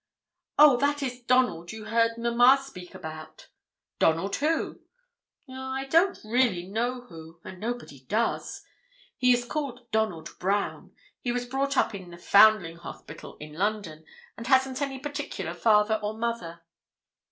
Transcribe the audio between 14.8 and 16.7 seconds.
any particular father or mother."